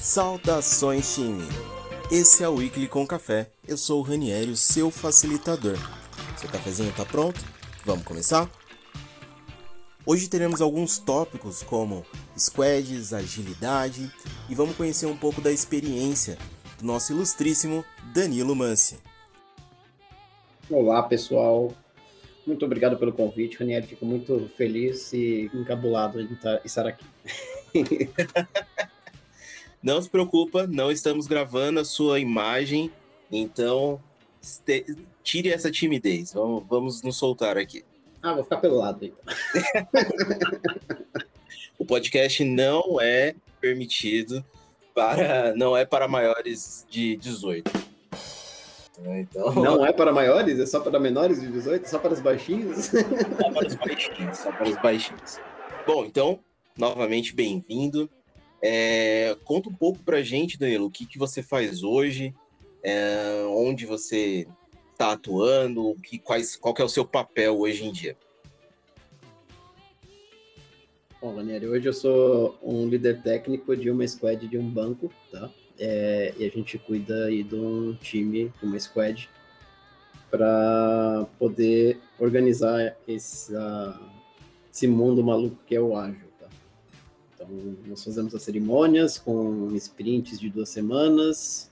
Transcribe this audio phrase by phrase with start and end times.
[0.00, 1.46] Saudações, time!
[2.10, 3.50] Esse é o Weekly com Café.
[3.68, 5.76] Eu sou o Ranieri, seu facilitador.
[6.38, 7.38] Seu cafezinho tá pronto?
[7.84, 8.50] Vamos começar?
[10.06, 12.02] Hoje teremos alguns tópicos como
[12.34, 14.10] squads, agilidade
[14.48, 16.38] e vamos conhecer um pouco da experiência
[16.78, 18.98] do nosso ilustríssimo Danilo Mansi.
[20.70, 21.74] Olá, pessoal.
[22.46, 23.86] Muito obrigado pelo convite, Ranieri.
[23.86, 27.04] Fico muito feliz e encabulado de estar aqui.
[29.82, 32.90] não se preocupa, não estamos gravando a sua imagem,
[33.30, 34.00] então
[35.22, 36.32] tire essa timidez.
[36.32, 37.84] Vamos, vamos nos soltar aqui.
[38.22, 39.18] Ah, vou ficar pelo lado então.
[41.78, 44.44] o podcast não é permitido
[44.94, 47.90] para não é para maiores de 18.
[49.02, 49.54] Então...
[49.54, 50.58] Não é para maiores?
[50.58, 51.88] É só para menores de 18?
[51.88, 52.86] Só para os baixinhos?
[52.86, 55.40] Só para os baixinhos, só para os baixinhos.
[55.86, 56.38] Bom, então,
[56.76, 58.10] novamente bem-vindo.
[58.62, 62.34] É, conta um pouco para a gente, Danilo, o que, que você faz hoje,
[62.82, 64.46] é, onde você
[64.92, 68.16] está atuando, que, quais, qual que é o seu papel hoje em dia?
[71.20, 75.50] Bom, Ranieri, hoje eu sou um líder técnico de uma squad de um banco, tá?
[75.78, 79.28] É, e a gente cuida aí de um time, de uma squad,
[80.30, 83.52] para poder organizar esse,
[84.72, 86.29] esse mundo maluco que é o ágil.
[87.86, 91.70] Nós fazemos as cerimônias com sprints de duas semanas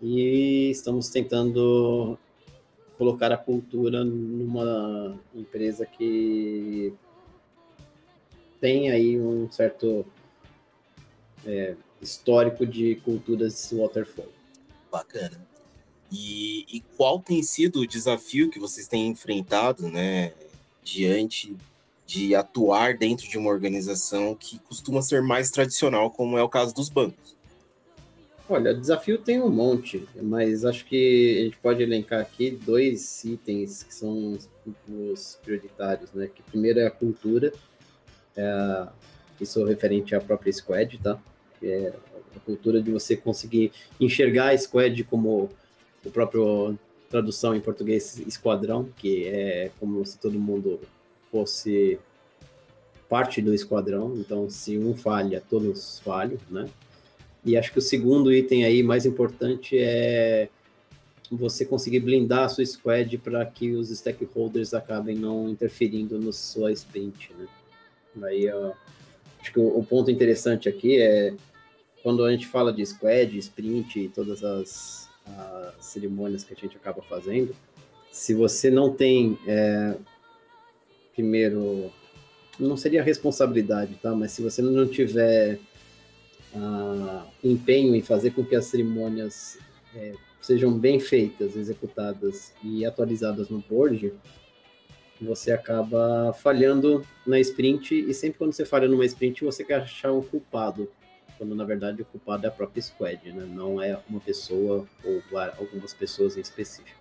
[0.00, 2.18] e estamos tentando
[2.96, 6.94] colocar a cultura numa empresa que
[8.60, 10.06] tem aí um certo
[11.44, 14.32] é, histórico de culturas waterfall.
[14.90, 15.46] Bacana.
[16.10, 20.32] E, e, qual tem sido o desafio que vocês têm enfrentado, né,
[20.82, 21.56] diante
[22.06, 26.74] de atuar dentro de uma organização que costuma ser mais tradicional, como é o caso
[26.74, 27.36] dos bancos?
[28.48, 33.82] Olha, desafio tem um monte, mas acho que a gente pode elencar aqui dois itens
[33.82, 34.38] que são
[34.88, 36.30] os prioritários, né?
[36.32, 37.52] Que primeiro é a cultura,
[38.36, 38.86] é,
[39.40, 41.18] isso referente à própria squad, tá?
[41.62, 41.92] é
[42.34, 45.50] a cultura de você conseguir enxergar a squad como
[46.04, 46.78] o próprio
[47.08, 50.80] tradução em português esquadrão, que é como se todo mundo
[51.30, 51.98] fosse
[53.08, 56.68] parte do esquadrão, então se um falha, todos falham, né?
[57.44, 60.48] E acho que o segundo item aí mais importante é
[61.30, 66.72] você conseguir blindar a sua squad para que os stakeholders acabem não interferindo no sua
[66.72, 67.46] sprint, né?
[68.24, 68.72] Aí, ó,
[69.40, 71.34] acho que o, o ponto interessante aqui é
[72.02, 76.76] quando a gente fala de squad, sprint e todas as, as cerimônias que a gente
[76.76, 77.54] acaba fazendo,
[78.10, 79.96] se você não tem, é,
[81.14, 81.92] primeiro,
[82.58, 84.14] não seria responsabilidade, tá?
[84.14, 85.58] Mas se você não tiver
[86.54, 89.58] uh, empenho em fazer com que as cerimônias
[89.94, 94.12] é, sejam bem feitas, executadas e atualizadas no board,
[95.20, 100.12] você acaba falhando na sprint e sempre quando você falha numa sprint você quer achar
[100.12, 100.90] um culpado
[101.36, 103.44] quando na verdade o culpado é a própria squad, né?
[103.44, 105.22] Não é uma pessoa ou
[105.58, 106.98] algumas pessoas em específico.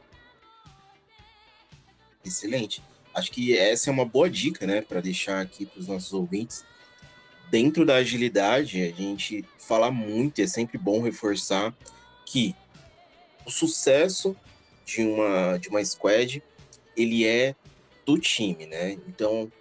[2.23, 2.81] Excelente.
[3.16, 6.66] Acho que essa é uma boa dica, né, para deixar aqui para os nossos ouvintes.
[7.50, 11.74] Dentro da agilidade, a gente fala muito, é sempre bom reforçar
[12.26, 12.53] que
[13.46, 14.36] o sucesso
[14.86, 16.44] de uma de uma squad,
[16.98, 17.56] ele é
[18.06, 18.98] do time, né?
[19.08, 19.52] Então,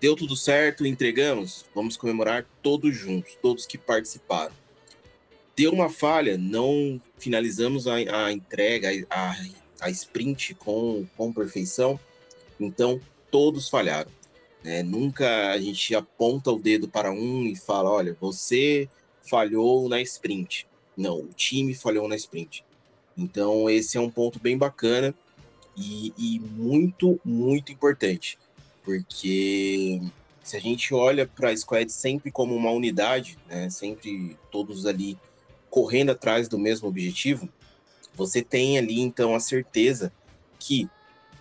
[0.00, 4.52] deu tudo certo, entregamos, vamos comemorar todos juntos, todos que participaram.
[5.56, 9.36] Deu uma falha, não finalizamos a, a entrega, a,
[9.80, 11.98] a sprint com, com perfeição,
[12.58, 14.10] então todos falharam.
[14.62, 14.82] Né?
[14.82, 18.88] Nunca a gente aponta o dedo para um e fala: olha, você
[19.22, 20.66] falhou na sprint.
[20.96, 22.64] Não, o time falhou na sprint.
[23.16, 25.14] Então, esse é um ponto bem bacana
[25.76, 28.38] e, e muito, muito importante
[28.88, 30.00] porque
[30.42, 35.18] se a gente olha para a Squad sempre como uma unidade, né, sempre todos ali
[35.68, 37.46] correndo atrás do mesmo objetivo,
[38.14, 40.10] você tem ali então a certeza
[40.58, 40.88] que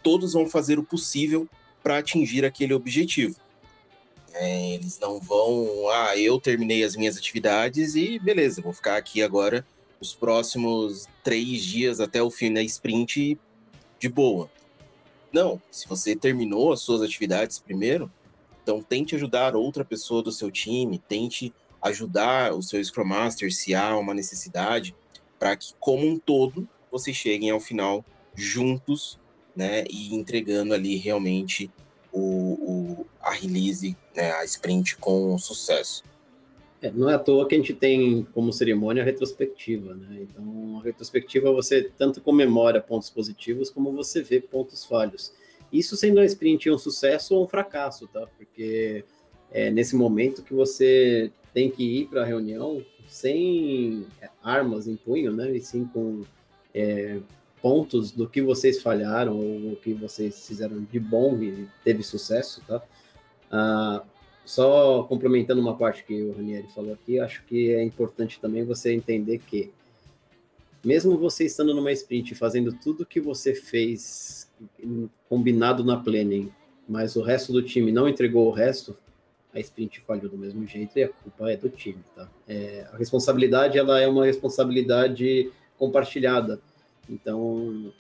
[0.07, 1.49] todos vão fazer o possível
[1.83, 3.35] para atingir aquele objetivo.
[4.33, 9.21] É, eles não vão, ah, eu terminei as minhas atividades e beleza, vou ficar aqui
[9.21, 9.67] agora
[9.99, 13.37] os próximos três dias até o fim da sprint
[13.99, 14.49] de boa.
[15.29, 18.09] Não, se você terminou as suas atividades primeiro,
[18.63, 23.75] então tente ajudar outra pessoa do seu time, tente ajudar o seu Scrum Master se
[23.75, 24.95] há uma necessidade,
[25.37, 29.19] para que, como um todo, vocês cheguem ao final juntos,
[29.57, 31.71] né, e entregando ali realmente
[32.13, 36.03] o, o a release, né, a sprint com sucesso.
[36.79, 40.19] É, não é à toa que a gente tem como cerimônia a retrospectiva, né?
[40.21, 45.33] Então, a retrospectiva você tanto comemora pontos positivos como você vê pontos falhos.
[45.73, 48.27] Isso sendo a sprint um sucesso ou um fracasso, tá?
[48.37, 49.03] Porque
[49.51, 54.05] é nesse momento que você tem que ir para a reunião sem
[54.43, 55.49] armas em punho, né?
[55.57, 56.21] E sim com
[56.75, 57.17] é,
[57.61, 62.61] pontos do que vocês falharam ou o que vocês fizeram de bom e teve sucesso,
[62.67, 62.81] tá?
[63.51, 64.03] Ah,
[64.45, 68.93] só complementando uma parte que o Ranieri falou aqui, acho que é importante também você
[68.93, 69.71] entender que,
[70.83, 74.49] mesmo você estando numa sprint fazendo tudo que você fez
[75.27, 76.49] combinado na planning,
[76.87, 78.95] mas o resto do time não entregou o resto,
[79.53, 82.29] a sprint falhou do mesmo jeito e a culpa é do time, tá?
[82.47, 86.61] É, a responsabilidade, ela é uma responsabilidade compartilhada.
[87.09, 87.93] Então,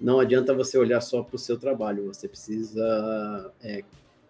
[0.00, 3.84] não adianta você olhar só para o seu trabalho, você precisa é,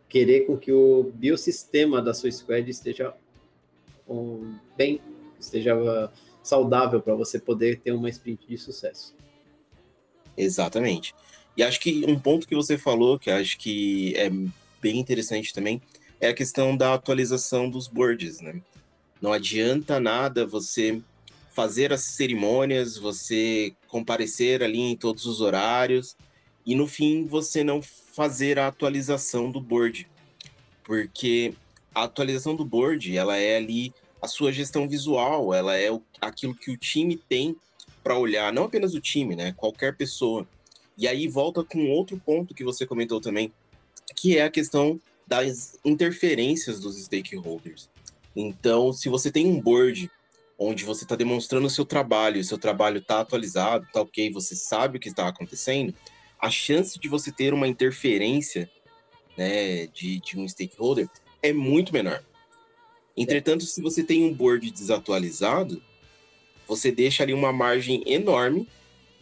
[0.09, 3.15] querer com que o biossistema da sua squad esteja
[4.09, 5.01] um, bem,
[5.39, 6.11] esteja
[6.43, 9.15] saudável para você poder ter uma sprint de sucesso.
[10.37, 11.15] Exatamente.
[11.57, 14.29] E acho que um ponto que você falou, que acho que é
[14.81, 15.81] bem interessante também,
[16.21, 18.61] é a questão da atualização dos boards, né?
[19.21, 21.01] Não adianta nada você
[21.55, 26.17] fazer as cerimônias, você comparecer ali em todos os horários
[26.67, 30.07] e no fim você não fazer a atualização do board,
[30.83, 31.55] porque
[31.95, 36.55] a atualização do board ela é ali a sua gestão visual, ela é o, aquilo
[36.55, 37.55] que o time tem
[38.03, 39.53] para olhar, não apenas o time, né?
[39.57, 40.47] Qualquer pessoa.
[40.99, 43.53] E aí volta com outro ponto que você comentou também,
[44.17, 47.89] que é a questão das interferências dos stakeholders.
[48.35, 50.11] Então, se você tem um board
[50.59, 54.55] onde você está demonstrando o seu trabalho, o seu trabalho está atualizado, tá ok, você
[54.55, 55.95] sabe o que está acontecendo,
[56.39, 58.71] a chance de você ter uma interferência
[59.37, 61.09] né, de, de um stakeholder
[61.43, 62.23] é muito menor.
[63.17, 65.83] Entretanto, se você tem um board desatualizado,
[66.67, 68.69] você deixa ali uma margem enorme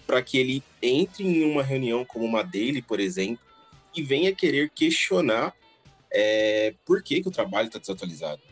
[0.07, 3.45] para que ele entre em uma reunião como uma daily, por exemplo,
[3.95, 5.55] e venha querer questionar
[6.11, 8.43] é, por que, que o trabalho está desatualizado.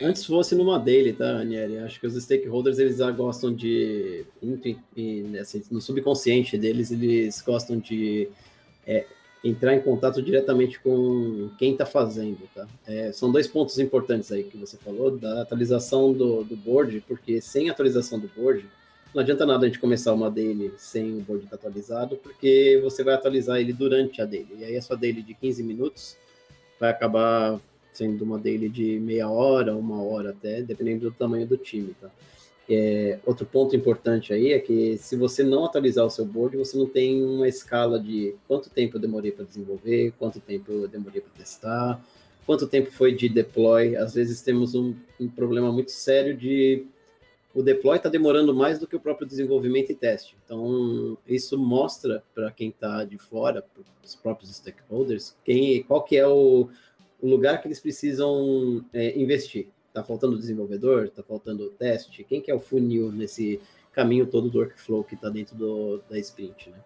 [0.00, 1.78] Antes fosse numa daily, tá, Anieri?
[1.78, 4.24] Acho que os stakeholders eles gostam de,
[5.40, 8.28] assim, no subconsciente deles, eles gostam de
[8.86, 9.04] é,
[9.44, 12.66] entrar em contato diretamente com quem está fazendo, tá?
[12.86, 17.40] É, são dois pontos importantes aí que você falou da atualização do, do board, porque
[17.40, 18.64] sem atualização do board
[19.14, 22.80] não adianta nada a gente começar uma daily sem o board estar tá atualizado, porque
[22.82, 24.56] você vai atualizar ele durante a daily.
[24.58, 26.16] E aí a sua daily de 15 minutos
[26.80, 27.60] vai acabar
[27.92, 32.10] sendo uma daily de meia hora, uma hora até, dependendo do tamanho do time, tá?
[32.68, 36.78] É, outro ponto importante aí é que se você não atualizar o seu board, você
[36.78, 41.20] não tem uma escala de quanto tempo eu demorei para desenvolver, quanto tempo eu demorei
[41.20, 42.02] para testar,
[42.46, 43.96] quanto tempo foi de deploy.
[43.96, 46.86] Às vezes temos um, um problema muito sério de
[47.54, 50.36] o deploy está demorando mais do que o próprio desenvolvimento e teste.
[50.44, 56.16] Então, isso mostra para quem está de fora, para os próprios stakeholders, quem, qual que
[56.16, 56.70] é o,
[57.22, 59.68] o lugar que eles precisam é, investir.
[59.88, 63.60] Está faltando desenvolvedor, está faltando teste, quem que é o funil nesse
[63.92, 66.78] caminho todo do workflow que está dentro do, da sprint, né?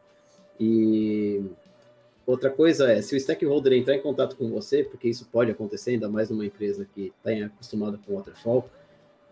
[0.58, 1.42] E
[2.26, 5.92] outra coisa é, se o stakeholder entrar em contato com você, porque isso pode acontecer,
[5.92, 8.68] ainda mais numa empresa que está acostumada com waterfall,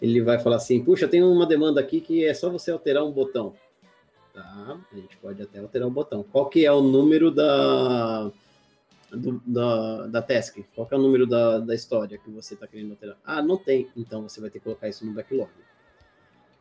[0.00, 3.12] ele vai falar assim, puxa, tem uma demanda aqui que é só você alterar um
[3.12, 3.54] botão.
[4.32, 6.24] Tá, a gente pode até alterar um botão.
[6.30, 8.30] Qual que é o número da
[9.16, 10.58] do, da, da task?
[10.74, 13.16] Qual é o número da, da história que você está querendo alterar?
[13.24, 13.88] Ah, não tem.
[13.96, 15.50] Então você vai ter que colocar isso no backlog.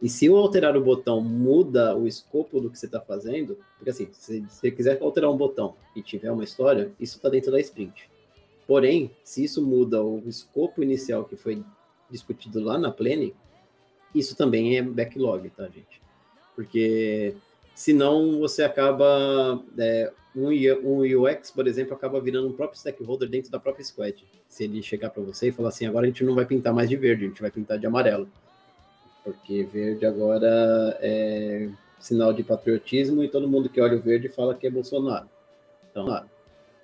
[0.01, 3.89] E se eu alterar o botão muda o escopo do que você está fazendo, porque
[3.89, 7.59] assim, se você quiser alterar um botão e tiver uma história, isso está dentro da
[7.61, 8.09] sprint.
[8.67, 11.63] Porém, se isso muda o escopo inicial que foi
[12.09, 13.33] discutido lá na planning,
[14.13, 16.01] isso também é backlog, tá, gente?
[16.55, 17.35] Porque
[17.73, 20.49] senão você acaba é, um,
[20.83, 24.25] um UX, por exemplo, acaba virando um próprio stakeholder dentro da própria squad.
[24.47, 26.89] Se ele chegar para você e falar assim, agora a gente não vai pintar mais
[26.89, 28.27] de verde, a gente vai pintar de amarelo.
[29.23, 34.55] Porque verde agora é sinal de patriotismo e todo mundo que olha o verde fala
[34.55, 35.29] que é Bolsonaro.
[35.89, 36.25] Então,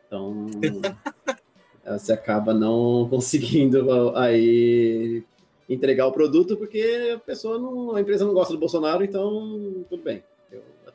[0.07, 0.47] então
[1.85, 5.23] você acaba não conseguindo aí
[5.67, 10.03] entregar o produto porque a pessoa não, a empresa não gosta do Bolsonaro, então tudo
[10.03, 10.23] bem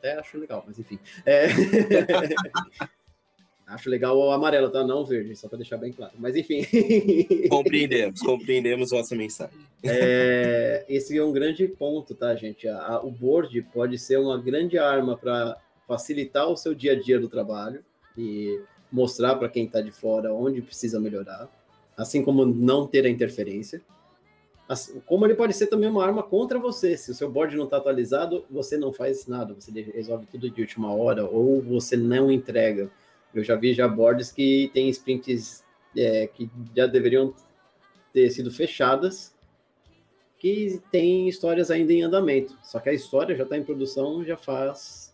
[0.05, 0.99] até acho legal, mas enfim.
[1.25, 1.47] É...
[3.65, 4.83] acho legal o amarelo, tá?
[4.83, 6.13] Não o verde, só para deixar bem claro.
[6.19, 6.63] Mas enfim.
[7.49, 9.57] Compreendemos, compreendemos vossa mensagem.
[9.83, 12.67] É, esse é um grande ponto, tá, gente?
[12.67, 15.57] A, a, o board pode ser uma grande arma para
[15.87, 17.83] facilitar o seu dia a dia do trabalho
[18.17, 21.49] e mostrar para quem está de fora onde precisa melhorar,
[21.97, 23.81] assim como não ter a interferência.
[25.05, 26.97] Como ele pode ser também uma arma contra você.
[26.97, 30.61] Se o seu board não está atualizado, você não faz nada, você resolve tudo de
[30.61, 32.89] última hora, ou você não entrega.
[33.33, 35.63] Eu já vi já boards que tem sprints
[35.95, 37.33] é, que já deveriam
[38.11, 39.35] ter sido fechadas,
[40.39, 42.57] que tem histórias ainda em andamento.
[42.63, 45.13] Só que a história já está em produção já faz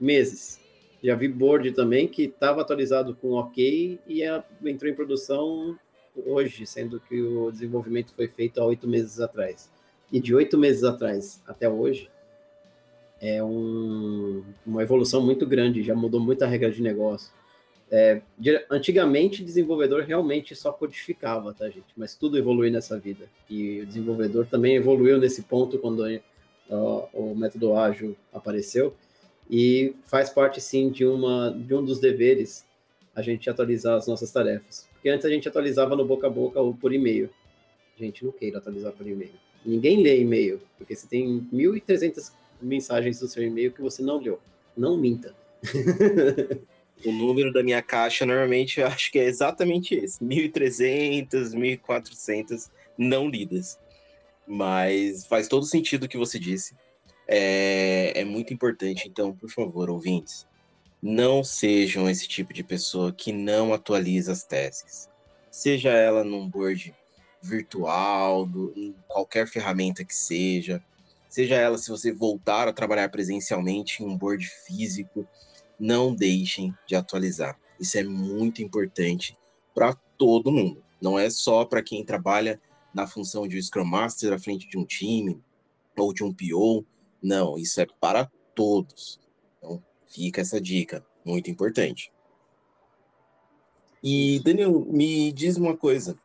[0.00, 0.58] meses.
[1.02, 4.22] Já vi board também que estava atualizado com OK e
[4.64, 5.78] entrou em produção
[6.26, 9.70] hoje, sendo que o desenvolvimento foi feito há oito meses atrás.
[10.12, 12.10] E de oito meses atrás até hoje,
[13.20, 17.30] é um, uma evolução muito grande, já mudou muita regra de negócio.
[17.92, 18.22] É,
[18.70, 21.88] antigamente, desenvolvedor realmente só codificava, tá, gente?
[21.96, 23.28] Mas tudo evolui nessa vida.
[23.48, 28.94] E o desenvolvedor também evoluiu nesse ponto quando uh, o método ágil apareceu.
[29.50, 32.64] E faz parte, sim, de, uma, de um dos deveres
[33.14, 34.88] a gente atualizar as nossas tarefas.
[35.00, 37.30] Porque antes a gente atualizava no boca a boca ou por e-mail.
[37.98, 39.32] Gente, não queira atualizar por e-mail.
[39.64, 44.38] Ninguém lê e-mail, porque você tem 1.300 mensagens do seu e-mail que você não leu.
[44.76, 45.34] Não minta.
[47.04, 53.26] o número da minha caixa normalmente eu acho que é exatamente esse: 1.300, 1.400 não
[53.26, 53.78] lidas.
[54.46, 56.76] Mas faz todo sentido o que você disse.
[57.26, 59.08] É, é muito importante.
[59.08, 60.46] Então, por favor, ouvintes,
[61.02, 65.08] não sejam esse tipo de pessoa que não atualiza as tasks.
[65.50, 66.94] Seja ela num board
[67.42, 70.82] virtual, do, em qualquer ferramenta que seja,
[71.28, 75.26] seja ela se você voltar a trabalhar presencialmente em um board físico,
[75.78, 77.58] não deixem de atualizar.
[77.78, 79.36] Isso é muito importante
[79.74, 80.84] para todo mundo.
[81.00, 82.60] Não é só para quem trabalha
[82.92, 85.40] na função de Scrum Master à frente de um time
[85.96, 86.84] ou de um PO.
[87.22, 89.18] Não, isso é para todos.
[89.56, 92.12] Então, Fica essa dica, muito importante.
[94.02, 96.18] E, Daniel, me diz uma coisa.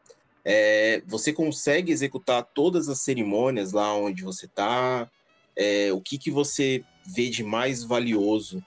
[0.44, 5.10] É, você consegue executar todas as cerimônias lá onde você está?
[5.56, 8.64] É, o que, que você vê de mais valioso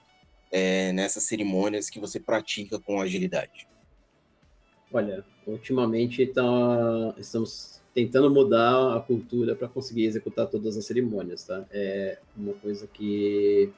[0.51, 3.67] é, nessas cerimônias que você pratica com agilidade?
[4.91, 6.43] Olha, ultimamente tá,
[7.17, 11.65] estamos tentando mudar a cultura para conseguir executar todas as cerimônias, tá?
[11.71, 13.71] É uma coisa que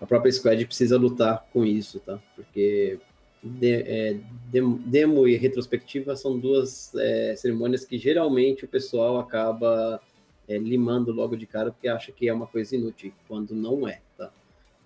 [0.00, 2.18] a própria Squad precisa lutar com isso, tá?
[2.34, 2.98] Porque
[3.42, 4.16] de, é,
[4.50, 10.00] demo e retrospectiva são duas é, cerimônias que geralmente o pessoal acaba
[10.48, 14.00] é, limando logo de cara porque acha que é uma coisa inútil, quando não é,
[14.16, 14.30] tá?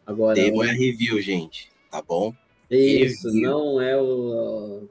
[0.07, 2.35] Agora, demo é review, gente, tá bom?
[2.71, 3.51] Isso, review.
[3.51, 4.89] não é o,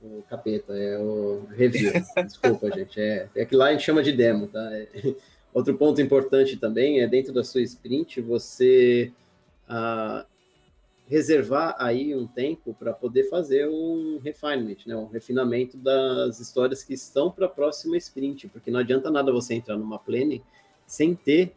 [0.00, 1.92] o, capeta, é o review.
[2.24, 3.00] Desculpa, gente.
[3.00, 4.70] É, é que lá a gente chama de demo, tá?
[4.72, 5.14] É,
[5.54, 9.12] Outro ponto importante também é dentro da sua sprint você
[9.68, 10.26] ah,
[11.06, 16.94] reservar aí um tempo para poder fazer um refinement, né, um refinamento das histórias que
[16.94, 20.42] estão para a próxima sprint, porque não adianta nada você entrar numa planning
[20.86, 21.54] sem ter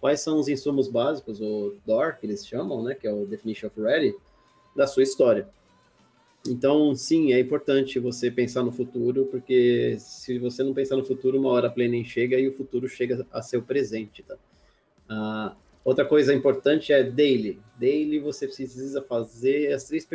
[0.00, 3.68] quais são os insumos básicos, o DOR, que eles chamam, né, que é o Definition
[3.68, 4.14] of Ready,
[4.76, 5.48] da sua história.
[6.46, 11.38] Então, sim, é importante você pensar no futuro, porque se você não pensar no futuro,
[11.38, 14.36] uma hora a planning chega e o futuro chega a ser o presente, tá?
[15.08, 17.60] Ah, outra coisa importante é daily.
[17.78, 20.06] Daily você precisa fazer as três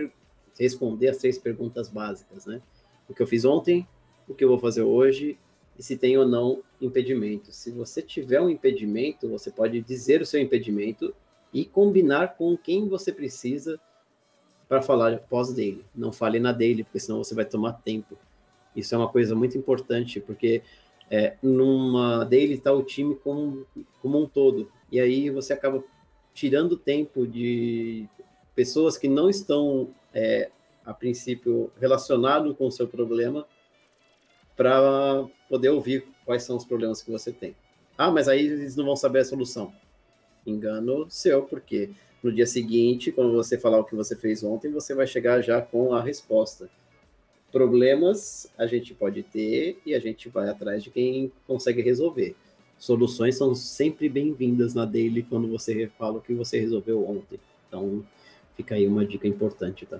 [0.59, 2.61] responder as três perguntas básicas, né?
[3.07, 3.87] O que eu fiz ontem,
[4.27, 5.37] o que eu vou fazer hoje
[5.77, 7.53] e se tem ou não impedimento.
[7.53, 11.15] Se você tiver um impedimento, você pode dizer o seu impedimento
[11.53, 13.79] e combinar com quem você precisa
[14.67, 15.83] para falar pós-daily.
[15.95, 18.17] Não fale na daily, porque senão você vai tomar tempo.
[18.75, 20.61] Isso é uma coisa muito importante, porque
[21.09, 23.65] é, numa daily está o time como,
[24.01, 24.69] como um todo.
[24.91, 25.83] E aí você acaba
[26.33, 28.07] tirando tempo de
[28.55, 30.49] pessoas que não estão, é,
[30.85, 33.45] a princípio, relacionados com o seu problema,
[34.55, 37.55] para poder ouvir quais são os problemas que você tem.
[37.97, 39.73] Ah, mas aí eles não vão saber a solução.
[40.45, 41.91] Engano seu, porque
[42.21, 45.61] no dia seguinte, quando você falar o que você fez ontem, você vai chegar já
[45.61, 46.69] com a resposta.
[47.51, 52.35] Problemas a gente pode ter e a gente vai atrás de quem consegue resolver.
[52.79, 57.37] Soluções são sempre bem-vindas na daily quando você fala o que você resolveu ontem.
[57.67, 58.05] Então,
[58.55, 59.99] fica aí uma dica importante, tá?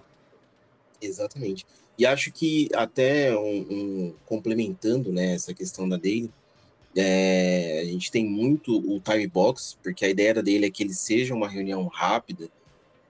[1.01, 1.65] Exatamente.
[1.98, 6.31] E acho que até um, um complementando né, essa questão da daily,
[6.95, 10.93] é, a gente tem muito o time box, porque a ideia dele é que ele
[10.93, 12.50] seja uma reunião rápida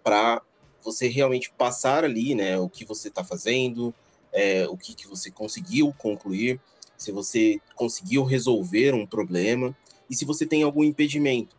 [0.03, 0.41] para
[0.83, 3.93] você realmente passar ali, né, o que você está fazendo,
[4.33, 6.59] é, o que, que você conseguiu concluir,
[6.99, 9.75] se você conseguiu resolver um problema
[10.09, 11.55] e se você tem algum impedimento,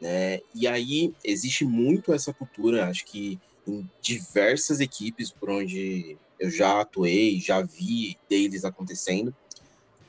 [0.00, 0.40] né?
[0.54, 3.38] E aí existe muito essa cultura, acho que
[3.68, 9.32] em diversas equipes por onde eu já atuei, já vi deles acontecendo,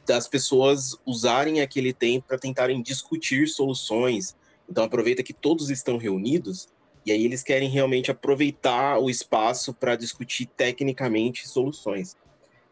[0.06, 4.36] das pessoas usarem aquele tempo para tentarem discutir soluções.
[4.68, 6.70] Então aproveita que todos estão reunidos
[7.06, 12.16] e aí eles querem realmente aproveitar o espaço para discutir tecnicamente soluções.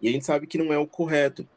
[0.01, 1.47] E a gente sabe que não é o correto.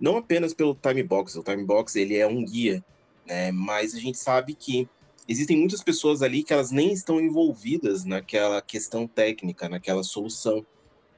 [0.00, 2.84] Não apenas pelo time box, o time box ele é um guia,
[3.26, 3.50] né?
[3.52, 4.88] Mas a gente sabe que
[5.28, 10.64] existem muitas pessoas ali que elas nem estão envolvidas naquela questão técnica, naquela solução.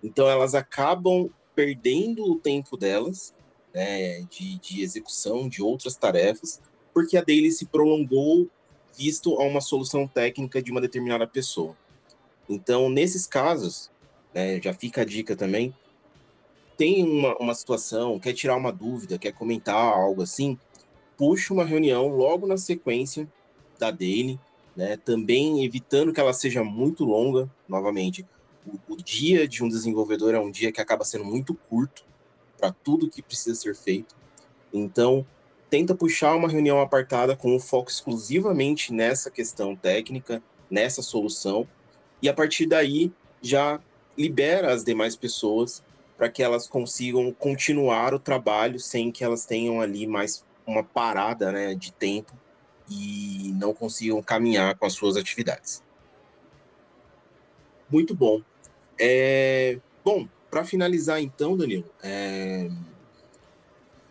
[0.02, 3.34] Então elas acabam perdendo o tempo delas,
[3.74, 6.60] né, de, de execução de outras tarefas,
[6.92, 8.48] porque a dele se prolongou
[8.96, 11.76] visto a uma solução técnica de uma determinada pessoa.
[12.48, 13.90] Então, nesses casos,
[14.34, 15.74] né, já fica a dica também,
[16.76, 20.58] tem uma, uma situação, quer tirar uma dúvida, quer comentar algo assim,
[21.16, 23.30] puxa uma reunião logo na sequência
[23.78, 24.38] da dele,
[24.76, 28.26] né, também evitando que ela seja muito longa, novamente.
[28.66, 32.04] O, o dia de um desenvolvedor é um dia que acaba sendo muito curto
[32.58, 34.14] para tudo que precisa ser feito.
[34.72, 35.26] Então,
[35.70, 41.66] tenta puxar uma reunião apartada com o foco exclusivamente nessa questão técnica, nessa solução,
[42.20, 43.80] e a partir daí já
[44.16, 45.82] libera as demais pessoas
[46.16, 51.52] para que elas consigam continuar o trabalho sem que elas tenham ali mais uma parada
[51.52, 52.32] né, de tempo
[52.88, 55.82] e não consigam caminhar com as suas atividades.
[57.90, 58.40] Muito bom.
[58.98, 59.78] É...
[60.04, 62.68] Bom, para finalizar então, Danilo, é...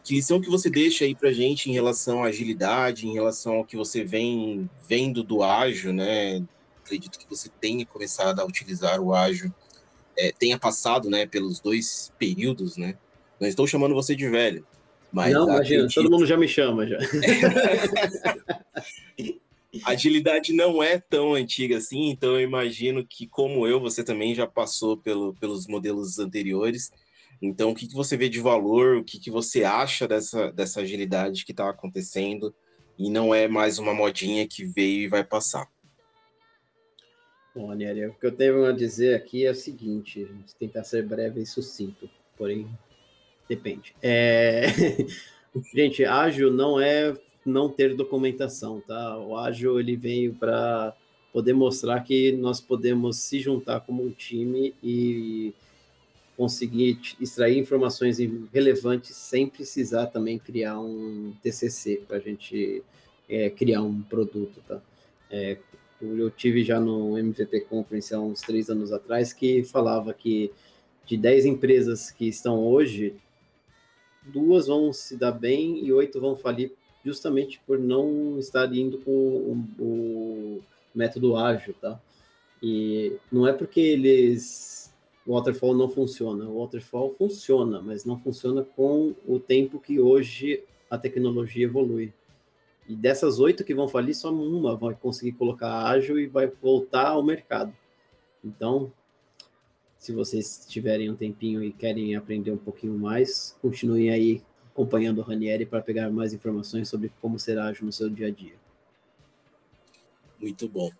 [0.04, 3.66] Que lição que você deixa aí para gente em relação à agilidade, em relação ao
[3.66, 6.46] que você vem vendo do ágil, né?
[6.84, 9.52] Acredito que você tenha começado a utilizar o ágil,
[10.18, 12.98] é, tenha passado, né, pelos dois períodos, né?
[13.40, 14.66] Não estou chamando você de velho,
[15.12, 15.94] mas não, imagina, acredito...
[15.94, 16.98] todo mundo já me chama já.
[19.84, 24.48] agilidade não é tão antiga assim, então eu imagino que, como eu, você também já
[24.48, 26.92] passou pelo, pelos modelos anteriores.
[27.42, 30.82] Então, o que, que você vê de valor, o que, que você acha dessa, dessa
[30.82, 32.56] agilidade que está acontecendo
[32.98, 35.68] e não é mais uma modinha que veio e vai passar?
[37.56, 40.28] Bom, Aniel, o que eu tenho a dizer aqui é o seguinte:
[40.60, 42.68] tentar ser breve e sucinto, porém,
[43.48, 43.96] depende.
[44.04, 44.64] É...
[45.74, 47.16] Gente, ágil não é
[47.46, 49.18] não ter documentação, tá?
[49.18, 50.94] O ágil ele veio para
[51.32, 55.54] poder mostrar que nós podemos se juntar como um time e
[56.36, 58.18] conseguir extrair informações
[58.54, 62.84] relevantes sem precisar também criar um TCC para a gente
[63.30, 64.82] é, criar um produto, tá?
[65.32, 65.58] É,
[66.18, 70.52] eu tive já no MVP Conference há uns três anos atrás que falava que
[71.06, 73.16] de 10 empresas que estão hoje,
[74.24, 76.72] duas vão se dar bem e oito vão falir
[77.04, 80.64] justamente por não estar indo com o, o
[80.94, 82.00] método ágil, tá?
[82.62, 84.86] E não é porque eles
[85.26, 86.46] o waterfall não funciona.
[86.46, 92.14] O waterfall funciona, mas não funciona com o tempo que hoje a tecnologia evolui.
[92.88, 97.10] E dessas oito que vão falir, só uma vai conseguir colocar ágil e vai voltar
[97.10, 97.74] ao mercado.
[98.44, 98.94] Então,
[99.98, 105.24] se vocês tiverem um tempinho e querem aprender um pouquinho mais, continuem aí acompanhando o
[105.24, 108.56] Ranieri para pegar mais informações sobre como ser ágil no seu dia a dia.
[110.40, 110.92] Muito bom.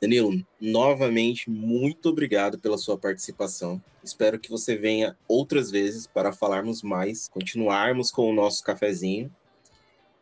[0.00, 3.82] Danilo, novamente, muito obrigado pela sua participação.
[4.04, 9.34] Espero que você venha outras vezes para falarmos mais, continuarmos com o nosso cafezinho.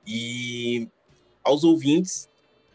[0.07, 0.89] E
[1.43, 2.29] aos ouvintes,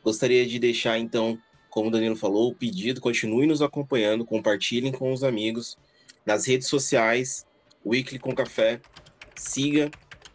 [0.04, 1.38] gostaria de deixar então,
[1.70, 5.78] como o Danilo falou, o pedido: continue nos acompanhando, compartilhem com os amigos
[6.26, 7.46] nas redes sociais,
[7.86, 8.82] Weekly com Café.
[9.36, 9.90] Siga,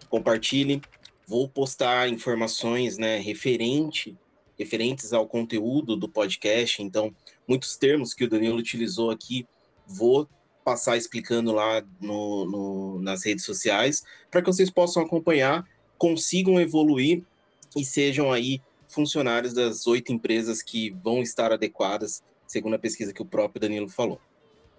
[0.09, 0.81] compartilhe.
[1.27, 4.17] Vou postar informações né, referente
[4.59, 6.83] referentes ao conteúdo do podcast.
[6.83, 7.15] Então,
[7.47, 9.47] muitos termos que o Danilo utilizou aqui,
[9.87, 10.29] vou
[10.65, 15.65] passar explicando lá no, no, nas redes sociais, para que vocês possam acompanhar,
[16.05, 17.23] consigam evoluir
[17.75, 23.23] e sejam aí funcionários das oito empresas que vão estar adequadas, segundo a pesquisa que
[23.23, 24.21] o próprio Danilo falou.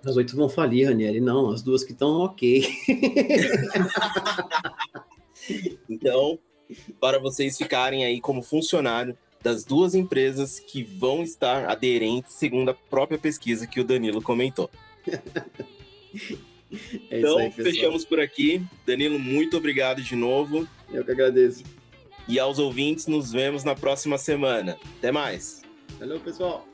[0.05, 1.19] As oito vão falir, Ranieri.
[1.19, 2.63] Não, as duas que estão ok.
[5.89, 6.37] então,
[7.01, 12.75] para vocês ficarem aí como funcionário das duas empresas que vão estar aderentes, segundo a
[12.75, 14.69] própria pesquisa que o Danilo comentou.
[17.09, 18.61] é então, aí, fechamos por aqui.
[18.85, 20.67] Danilo, muito obrigado de novo.
[20.91, 21.63] Eu que agradeço.
[22.27, 24.77] E aos ouvintes, nos vemos na próxima semana.
[24.97, 25.61] Até mais.
[25.99, 26.67] Valeu, pessoal.